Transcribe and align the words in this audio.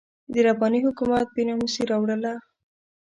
د 0.31 0.33
رباني 0.47 0.79
حکومت 0.85 1.27
بې 1.35 1.43
ناموسي 1.47 1.83
راواړوله. 1.91 2.33